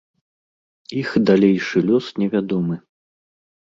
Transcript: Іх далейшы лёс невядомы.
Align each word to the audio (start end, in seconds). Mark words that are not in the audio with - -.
Іх 1.03 1.13
далейшы 1.33 1.87
лёс 1.93 2.05
невядомы. 2.25 2.85